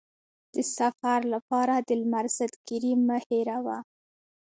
[0.53, 3.77] د سفر لپاره د لمر ضد کریم مه هېروه.